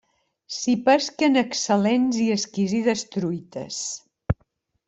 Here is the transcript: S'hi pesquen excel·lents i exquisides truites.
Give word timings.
S'hi 0.53 0.73
pesquen 0.87 1.41
excel·lents 1.43 2.19
i 2.25 2.31
exquisides 2.39 3.05
truites. 3.17 3.83